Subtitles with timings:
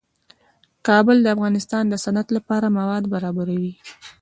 [0.87, 3.71] کابل د افغانستان د صنعت لپاره مواد برابروي.